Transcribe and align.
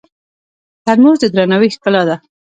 ترموز 0.85 1.17
د 1.21 1.25
درناوي 1.33 1.69
ښکلا 1.75 2.01
ده. 2.09 2.15